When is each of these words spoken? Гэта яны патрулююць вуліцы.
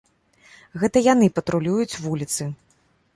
Гэта 0.83 1.03
яны 1.07 1.27
патрулююць 1.37 1.99
вуліцы. 2.07 2.49